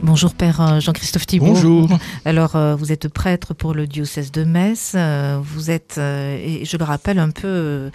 [0.00, 1.46] Bonjour Père euh, Jean-Christophe Thibault.
[1.46, 1.88] Bonjour.
[2.24, 4.92] Alors euh, vous êtes prêtre pour le diocèse de Metz.
[4.94, 7.90] Euh, vous êtes, et je le rappelle, un peu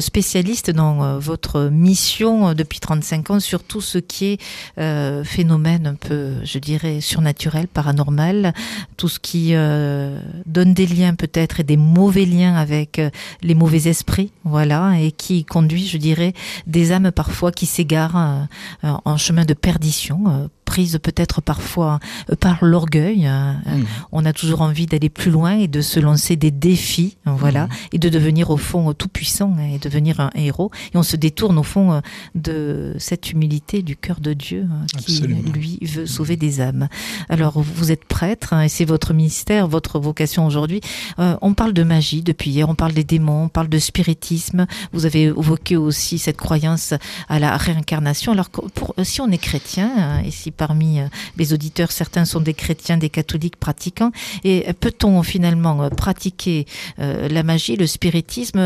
[0.00, 4.38] spécialiste dans votre mission depuis 35 ans sur tout ce qui
[4.76, 8.52] est phénomène un peu, je dirais, surnaturel, paranormal,
[8.96, 13.00] tout ce qui donne des liens peut-être et des mauvais liens avec
[13.42, 16.32] les mauvais esprits, voilà, et qui conduit, je dirais,
[16.66, 18.48] des âmes parfois qui s'égarent
[18.82, 23.26] en chemin de perdition prise peut-être parfois euh, par l'orgueil.
[23.26, 23.62] Hein.
[23.64, 23.84] Mm.
[24.10, 27.70] On a toujours envie d'aller plus loin et de se lancer des défis, voilà, mm.
[27.92, 30.72] et de devenir au fond tout puissant et devenir un héros.
[30.92, 32.00] Et on se détourne au fond euh,
[32.34, 36.88] de cette humilité du cœur de Dieu hein, qui lui veut sauver des âmes.
[37.28, 40.80] Alors vous êtes prêtre hein, et c'est votre ministère, votre vocation aujourd'hui.
[41.20, 44.66] Euh, on parle de magie depuis hier, on parle des démons, on parle de spiritisme.
[44.92, 46.94] Vous avez évoqué aussi cette croyance
[47.28, 48.32] à la réincarnation.
[48.32, 52.54] Alors pour, si on est chrétien et si parmi euh, les auditeurs, certains sont des
[52.54, 54.12] chrétiens, des catholiques pratiquants.
[54.44, 56.64] Et peut-on finalement euh, pratiquer
[57.00, 58.62] euh, la magie, le spiritisme,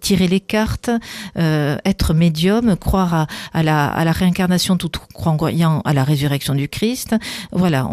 [0.00, 0.90] tirer les cartes,
[1.36, 7.14] être médium, croire à, la, réincarnation tout croyant à la résurrection du Christ?
[7.52, 7.88] Voilà,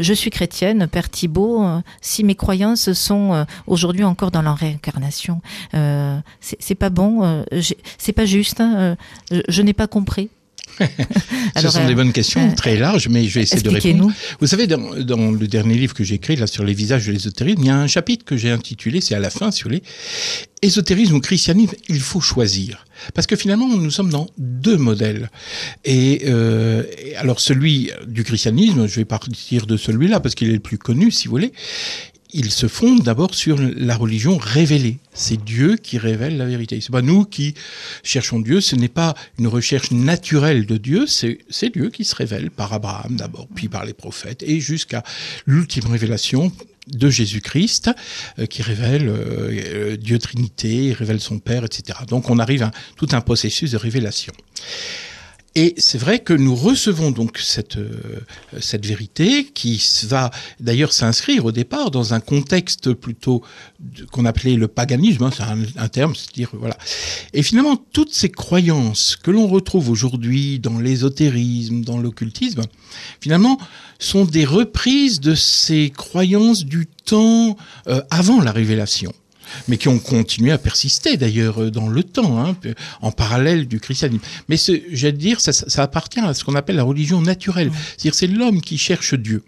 [0.00, 1.64] je suis chrétienne, Père Thibault,
[2.00, 5.40] si mes croyances sont aujourd'hui encore dans la réincarnation,
[6.40, 7.44] c'est pas bon,
[7.98, 8.96] c'est pas juste, hein,
[9.30, 10.30] je n'ai pas compris.
[11.60, 14.12] Ce sont des bonnes questions, euh, très larges, mais je vais essayer de répondre.
[14.40, 17.60] Vous savez, dans, le dernier livre que j'ai écrit, là, sur les visages de l'ésotérisme,
[17.62, 19.82] il y a un chapitre que j'ai intitulé, c'est à la fin, sur les
[20.62, 22.84] ésotérisme ou christianisme, il faut choisir.
[23.14, 25.30] Parce que finalement, nous sommes dans deux modèles.
[25.84, 26.82] Et euh,
[27.16, 31.10] alors, celui du christianisme, je vais partir de celui-là, parce qu'il est le plus connu,
[31.10, 31.52] si vous voulez
[32.36, 34.98] il se fonde d'abord sur la religion révélée.
[35.14, 36.78] C'est Dieu qui révèle la vérité.
[36.82, 37.54] C'est pas nous qui
[38.02, 38.60] cherchons Dieu.
[38.60, 41.06] Ce n'est pas une recherche naturelle de Dieu.
[41.06, 45.02] C'est Dieu qui se révèle par Abraham d'abord, puis par les prophètes, et jusqu'à
[45.46, 46.52] l'ultime révélation
[46.88, 47.90] de Jésus-Christ,
[48.38, 51.98] euh, qui révèle euh, Dieu Trinité, révèle son Père, etc.
[52.06, 54.32] Donc on arrive à tout un processus de révélation.
[55.58, 58.20] Et c'est vrai que nous recevons donc cette, euh,
[58.60, 60.30] cette vérité qui va
[60.60, 63.42] d'ailleurs s'inscrire au départ dans un contexte plutôt
[64.12, 66.76] qu'on appelait le paganisme, hein, c'est un, terme, c'est-à-dire voilà.
[67.32, 72.60] Et finalement, toutes ces croyances que l'on retrouve aujourd'hui dans l'ésotérisme, dans l'occultisme,
[73.22, 73.58] finalement,
[73.98, 77.56] sont des reprises de ces croyances du temps
[77.86, 79.14] euh, avant la révélation
[79.68, 82.56] mais qui ont continué à persister d'ailleurs euh, dans le temps, hein,
[83.00, 84.22] en parallèle du christianisme.
[84.48, 84.56] Mais
[84.92, 87.70] j'allais dire, ça, ça, appartient à ce qu'on appelle la religion naturelle.
[87.96, 89.42] C'est-à-dire c'est l'homme qui cherche Dieu.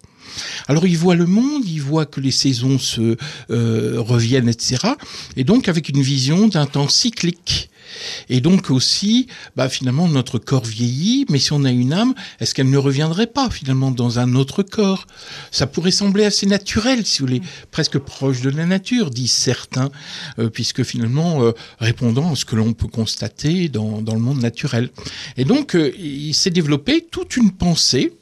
[0.66, 3.16] Alors il voit le monde, il voit que les saisons se
[3.50, 4.78] euh, reviennent, etc.
[5.36, 7.70] Et donc avec une vision d'un temps cyclique.
[8.28, 9.26] Et donc aussi,
[9.56, 13.26] bah, finalement, notre corps vieillit, mais si on a une âme, est-ce qu'elle ne reviendrait
[13.26, 15.06] pas finalement dans un autre corps?
[15.50, 19.90] Ça pourrait sembler assez naturel, si vous voulez, presque proche de la nature, disent certains,
[20.38, 24.90] euh, puisque finalement, euh, répondant à ce que l'on peut constater dans, le monde naturel.
[25.36, 28.12] Et donc, euh, il s'est développé toute une pensée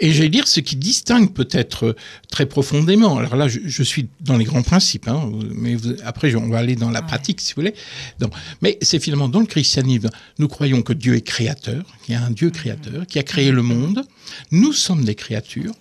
[0.00, 1.96] et j'allais dire ce qui distingue peut-être euh,
[2.30, 3.18] très profondément.
[3.18, 6.90] Alors là, je, suis dans les grands principes, hein, mais après, on va aller dans
[6.90, 7.74] la pratique, si vous voulez.
[8.18, 10.08] Donc, mais c'est finalement dans le christianisme,
[10.38, 13.50] nous croyons que Dieu est créateur, qu'il y a un Dieu créateur qui a créé
[13.50, 14.02] le monde.
[14.50, 15.74] Nous sommes des créatures,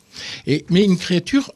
[0.45, 1.51] et, mais une créature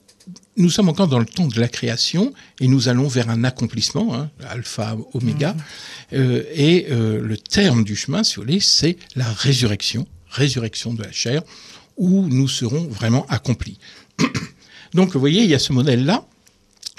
[0.55, 4.13] nous sommes encore dans le temps de la création et nous allons vers un accomplissement,
[4.13, 5.53] hein, alpha, oméga.
[5.53, 5.57] Mmh.
[6.13, 11.01] Euh, et euh, le terme du chemin, si vous voulez, c'est la résurrection, résurrection de
[11.01, 11.41] la chair
[11.97, 13.79] où nous serons vraiment accomplis.
[14.93, 16.25] Donc vous voyez, il y a ce modèle-là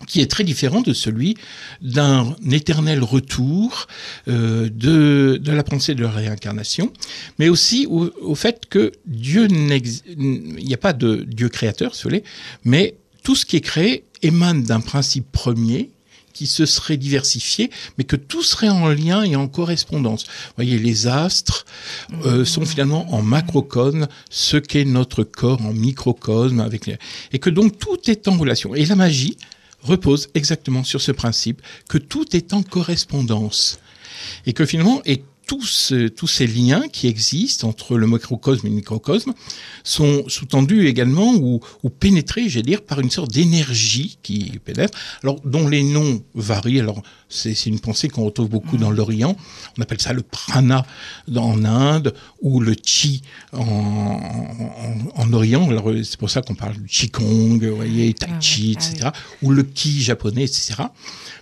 [0.06, 1.36] qui est très différent de celui
[1.80, 3.86] d'un éternel retour
[4.28, 6.92] euh, de, la pensée de la réincarnation,
[7.38, 12.10] mais aussi au, fait que Dieu il n'y a pas de Dieu créateur, si vous
[12.10, 12.24] voulez,
[12.64, 15.90] mais tout ce qui est créé émane d'un principe premier
[16.34, 20.24] qui se serait diversifié, mais que tout serait en lien et en correspondance.
[20.24, 21.64] Vous voyez, les astres
[22.26, 26.84] euh, sont finalement en macrocosme ce qu'est notre corps en microcosme, avec
[27.32, 28.74] et que donc tout est en relation.
[28.74, 29.38] Et la magie
[29.82, 33.78] repose exactement sur ce principe que tout est en correspondance
[34.46, 38.76] et que finalement, et tous, tous ces liens qui existent entre le macrocosme et le
[38.76, 39.32] microcosme
[39.82, 45.40] sont sous-tendus également ou, ou pénétrés, j'allais dire, par une sorte d'énergie qui pénètre, alors
[45.44, 46.80] dont les noms varient.
[46.80, 49.36] Alors c'est une pensée qu'on retrouve beaucoup dans l'Orient.
[49.76, 50.86] On appelle ça le prana
[51.34, 54.20] en Inde ou le chi en,
[55.14, 55.68] en, Orient.
[56.04, 58.94] C'est pour ça qu'on parle du qigong, vous voyez, tai ah chi, etc.
[59.02, 59.12] Ah
[59.42, 60.74] ou le ki japonais, etc.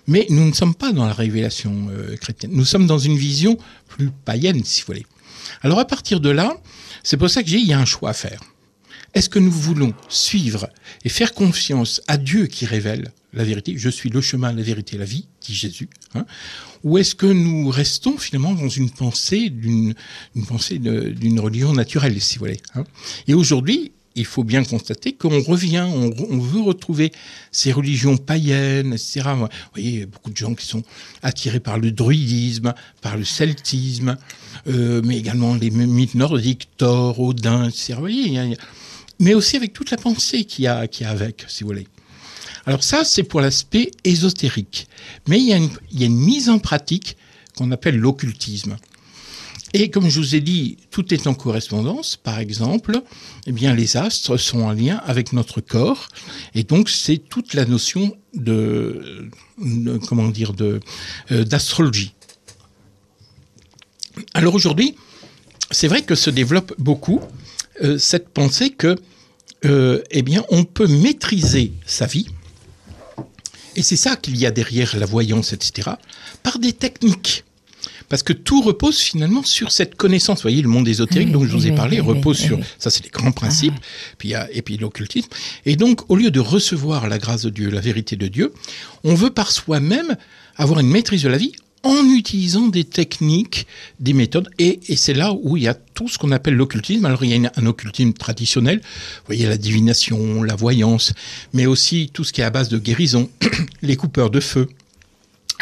[0.06, 2.52] Mais nous ne sommes pas dans la révélation euh, chrétienne.
[2.54, 3.56] Nous sommes dans une vision
[3.92, 5.06] plus païenne, si vous voulez.
[5.62, 6.56] Alors à partir de là,
[7.02, 8.40] c'est pour ça que j'ai il y a un choix à faire.
[9.14, 10.70] Est-ce que nous voulons suivre
[11.04, 14.96] et faire confiance à Dieu qui révèle la vérité Je suis le chemin, la vérité,
[14.96, 15.88] la vie, dit Jésus.
[16.14, 16.24] Hein
[16.82, 19.94] Ou est-ce que nous restons finalement dans une pensée d'une
[20.48, 22.84] pensée d'une religion naturelle, si vous voulez hein
[23.26, 27.12] Et aujourd'hui, il faut bien constater qu'on revient, on, veut retrouver
[27.50, 29.22] ces religions païennes, etc.
[29.36, 30.82] Vous voyez, a beaucoup de gens qui sont
[31.22, 34.16] attirés par le druidisme, par le celtisme,
[34.66, 37.94] euh, mais également les mythes nordiques, Thor, Odin, etc.
[37.94, 38.56] Vous voyez,
[39.18, 41.86] mais aussi avec toute la pensée qu'il y, a, a avec, si vous voulez.
[42.66, 44.86] Alors ça, c'est pour l'aspect ésotérique.
[45.26, 47.16] Mais a il y a une mise en pratique
[47.56, 48.76] qu'on appelle l'occultisme.
[49.74, 52.16] Et comme je vous ai dit, tout est en correspondance.
[52.16, 53.00] Par exemple,
[53.46, 56.08] eh bien, les astres sont en lien avec notre corps.
[56.54, 59.30] Et donc, c'est toute la notion de,
[60.08, 60.80] comment dire, de,
[61.30, 62.14] euh, d'astrologie.
[64.34, 64.94] Alors aujourd'hui,
[65.70, 67.20] c'est vrai que se développe beaucoup
[67.82, 68.96] euh, cette pensée que,
[69.64, 72.26] euh, eh bien, on peut maîtriser sa vie.
[73.74, 75.92] Et c'est ça qu'il y a derrière la voyance, etc.,
[76.42, 77.44] par des techniques
[78.12, 80.40] parce que tout repose finalement sur cette connaissance.
[80.40, 83.08] Vous voyez, le monde ésotérique dont je vous ai parlé repose sur ça, c'est les
[83.08, 83.72] grands principes.
[83.74, 84.14] Ah.
[84.18, 85.30] Puis il y a, et puis l'occultisme.
[85.64, 88.52] Et donc, au lieu de recevoir la grâce de Dieu, la vérité de Dieu,
[89.02, 90.18] on veut par soi-même
[90.56, 91.52] avoir une maîtrise de la vie
[91.84, 93.66] en utilisant des techniques,
[93.98, 97.06] des méthodes, et, et c'est là où il y a tout ce qu'on appelle l'occultisme.
[97.06, 101.14] Alors il y a un occultisme traditionnel, vous voyez la divination, la voyance,
[101.54, 103.30] mais aussi tout ce qui est à base de guérison,
[103.80, 104.68] les coupeurs de feu,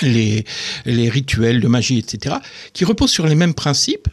[0.03, 0.45] les,
[0.87, 2.37] rituels de magie, etc.,
[2.73, 4.09] qui reposent sur les mêmes principes,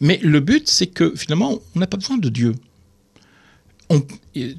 [0.00, 2.54] mais le but, c'est que finalement, on n'a pas besoin de Dieu.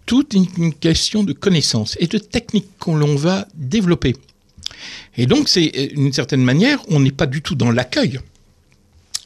[0.06, 4.16] Tout est une question de connaissance et de technique qu'on l'on va développer.
[5.16, 8.20] Et donc, c'est d'une certaine manière, on n'est pas du tout dans l'accueil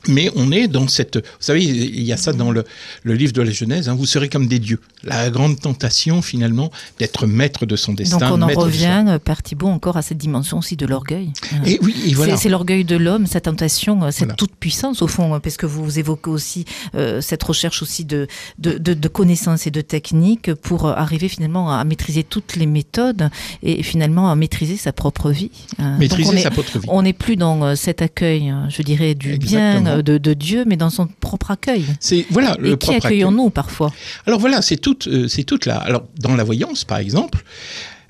[0.08, 1.18] mais on est dans cette...
[1.18, 2.64] Vous savez, il y a ça dans le,
[3.06, 4.80] livre de la Genèse, hein, vous serez comme des dieux.
[5.04, 8.18] La grande tentation, finalement, d'être maître de son destin.
[8.18, 11.32] Donc on en revient, euh, Père Thibault, encore à cette dimension aussi de l'orgueil.
[11.66, 12.38] Et oui, et voilà.
[12.38, 16.00] C'est l'orgueil de l'homme, cette tentation, euh, cette toute-puissance, au fond, hein, parce que vous
[16.00, 16.66] évoquez aussi
[16.96, 18.28] euh, cette recherche aussi de,
[18.60, 23.30] de, de, connaissances et de techniques pour arriver finalement à maîtriser toutes les méthodes
[23.64, 25.52] et finalement à maîtriser sa propre vie.
[26.00, 26.88] Maîtriser sa propre vie.
[26.90, 31.08] On n'est plus dans cet accueil, je dirais, du bien de, Dieu, mais dans son
[31.08, 31.86] propre accueil.
[32.00, 33.94] C'est voilà le Et qui accueillons-nous parfois
[34.26, 35.78] Alors voilà, c'est toute, euh, c'est toute là.
[35.78, 37.44] Alors dans la voyance, par exemple.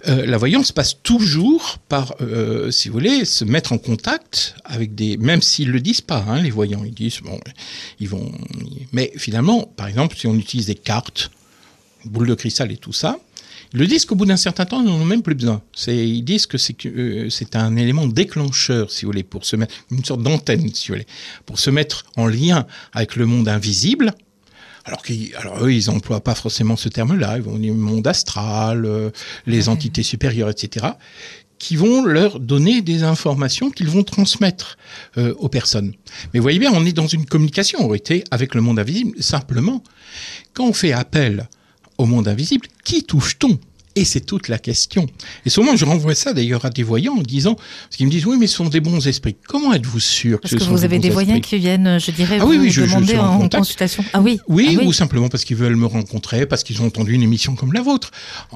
[0.08, 4.94] Euh, la voyance passe toujours par, euh, si vous voulez, se mettre en contact avec
[4.94, 7.40] des, même s'ils le disent pas, hein, les voyants, ils disent bon,
[8.00, 8.32] ils vont,
[8.92, 11.32] mais finalement, par exemple, si on utilise des cartes,
[12.04, 13.18] boules de cristal et tout ça,
[13.76, 15.62] le disent qu'au bout d'un certain temps, ils n'en ont même plus besoin.
[15.88, 20.04] Ils disent que c'est euh, un élément déclencheur, si vous voulez, pour se mettre, une
[20.04, 21.08] sorte d'antenne, si vous voulez,
[21.46, 24.14] pour se mettre en lien avec le monde invisible.
[24.86, 25.02] Alors,
[25.40, 29.10] alors eux, ils n'emploient pas forcément ce terme-là, ils vont dire monde astral, euh,
[29.46, 30.86] les entités supérieures, etc.,
[31.58, 34.78] qui vont leur donner des informations qu'ils vont transmettre
[35.18, 35.94] euh, aux personnes.
[36.34, 39.22] Mais vous voyez bien, on est dans une communication, en réalité, avec le monde invisible.
[39.22, 39.84] Simplement,
[40.54, 41.48] quand on fait appel
[41.98, 43.60] au monde invisible, qui touche-t-on?
[43.98, 45.08] Et c'est toute la question.
[45.46, 48.26] Et souvent, je renvoie ça d'ailleurs à des voyants en disant, parce qu'ils me disent,
[48.26, 49.38] oui, mais ce sont des bons esprits.
[49.48, 52.46] Comment êtes-vous sûr que ce que vous avez des, voyants qui viennent, je dirais, ah,
[52.46, 54.04] oui, oui, vous demander en, consultation.
[54.12, 54.42] Ah oui.
[54.50, 57.56] Oui, ah ou simplement parce qu'ils veulent me rencontrer, parce qu'ils ont entendu une émission
[57.56, 58.12] comme la vôtre.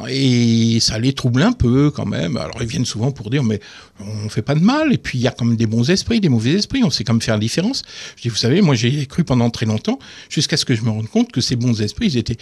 [0.09, 2.35] Et ça les trouble un peu quand même.
[2.35, 3.61] Alors ils viennent souvent pour dire, mais
[4.01, 4.91] on fait pas de mal.
[4.91, 6.83] Et puis il y a quand même des bons esprits, des mauvais esprits.
[6.83, 7.83] On sait comme faire la différence.
[8.17, 10.89] Je dis, vous savez, moi j'ai cru pendant très longtemps, jusqu'à ce que je me
[10.89, 12.37] rende compte que ces bons esprits, ils étaient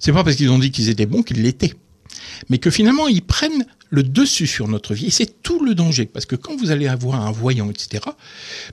[0.00, 1.74] c'est pas parce qu'ils ont dit qu'ils étaient bons qu'ils l'étaient.
[2.48, 5.06] Mais que finalement, ils prennent le dessus sur notre vie.
[5.06, 6.06] Et c'est tout le danger.
[6.06, 8.02] Parce que quand vous allez avoir un voyant, etc.,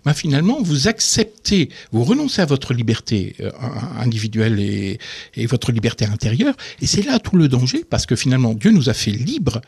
[0.04, 3.52] ben finalement, vous acceptez, vous renoncez à votre liberté euh,
[4.00, 5.00] individuelle et,
[5.46, 6.56] votre liberté intérieure.
[6.82, 7.86] Et c'est là tout le danger.
[7.88, 9.62] Parce que finalement, Dieu nous a fait libres.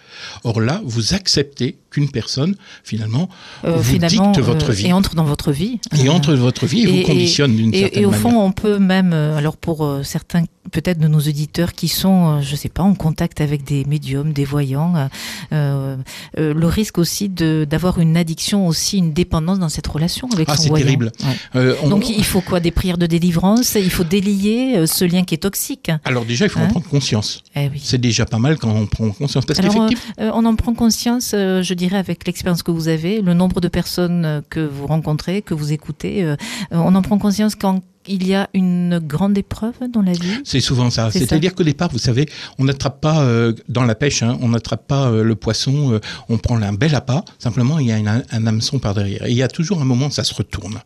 [0.43, 3.29] Or là, vous acceptez qu'une personne, finalement,
[3.63, 4.87] euh, vous dicte votre euh, vie.
[4.87, 5.79] Et entre dans votre vie.
[6.03, 8.01] Et entre dans votre vie et, vous conditionne d'une certaine manière.
[8.01, 12.41] Et au fond, on peut même, alors pour certains peut-être de nos auditeurs qui sont,
[12.41, 15.09] je sais pas, en contact avec des médiums, des voyants,
[15.51, 20.55] le risque aussi de d'avoir une addiction, aussi une dépendance dans cette relation avec ah,
[20.55, 20.85] son voyant.
[20.85, 21.09] c'est
[21.53, 21.89] terrible.
[21.89, 23.75] Donc il faut quoi Des prières de délivrance?
[23.75, 25.91] Il faut délier ce lien qui est toxique.
[26.05, 26.67] Alors déjà, il faut en hein?
[26.67, 27.43] prendre conscience.
[27.55, 29.45] Eh c'est déjà pas mal quand on prend conscience.
[29.45, 33.61] Parce qu'effectivement, on en prend conscience, je dirais, avec l'expérience que vous avez, le nombre
[33.61, 36.35] de personnes que vous rencontrez, que vous écoutez.
[36.71, 40.59] on en prend conscience quand il y a une grande épreuve dans la vie C'est
[40.59, 41.11] souvent ça.
[41.11, 44.87] C'est-à-dire qu'au départ, vous savez, on n'attrape pas euh, dans la pêche, hein, on n'attrape
[44.87, 48.47] pas euh, le poisson, euh, on prend un bel appât, simplement il y a un
[48.47, 49.25] hameçon par derrière.
[49.25, 50.79] Et il y a toujours un moment où ça se retourne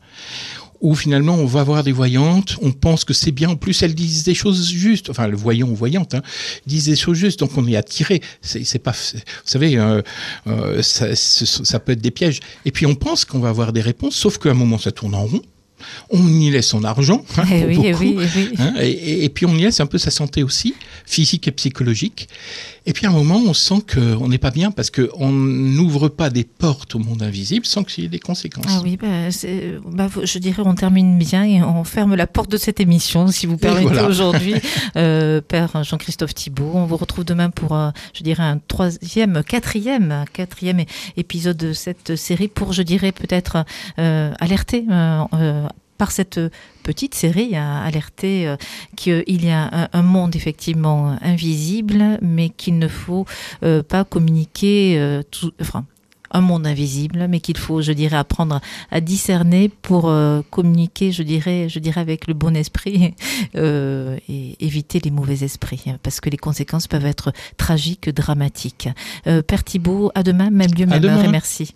[0.80, 3.96] où finalement on va voir des voyantes, on pense que c'est bien, en plus elles
[3.96, 6.22] disent des choses justes, enfin le voyant ou voyante, hein,
[6.68, 8.22] disent des choses justes, donc on est attiré.
[8.44, 9.82] C'est pas, vous savez,
[10.82, 12.42] ça, ça, peut être des pièges.
[12.66, 15.16] Et puis on pense qu'on va avoir des réponses, sauf qu'à un moment ça tourne
[15.16, 15.42] en rond
[16.10, 17.64] on y laisse son argent, hein, eh
[18.58, 22.28] hein, et, puis on y laisse un peu sa santé aussi, physique et psychologique.
[22.86, 26.30] Et puis à un moment, on sent qu'on n'est pas bien parce qu'on n'ouvre pas
[26.30, 28.66] des portes au monde invisible sans qu'il y ait des conséquences.
[28.70, 29.28] Ah oui, bah,
[29.86, 33.46] bah, je dirais on termine bien et on ferme la porte de cette émission, si
[33.46, 34.56] vous permettez aujourd'hui,
[34.96, 36.72] euh, Père Jean-Christophe Thibault.
[36.74, 40.84] On vous retrouve demain pour, euh, je dirais, un troisième, quatrième, quatrième
[41.18, 43.66] épisode de cette série pour, je dirais, peut-être
[44.00, 44.86] euh, alerter
[45.98, 46.40] par cette
[46.84, 48.56] petite série a alerté euh,
[48.96, 53.26] qu'il y a un, monde effectivement invisible, mais qu'il ne faut
[53.64, 55.86] euh, pas communiquer euh, tout, enfin,
[56.32, 58.62] un monde invisible, mais qu'il faut, je dirais, apprendre
[58.92, 60.14] à discerner pour
[60.50, 63.14] communiquer, je dirais, je dirais avec le bon esprit
[63.56, 68.90] et éviter les mauvais esprits, parce que les conséquences peuvent être tragiques, dramatiques.
[69.24, 71.74] Père Thibault, à demain, même lieu, même heure, et merci.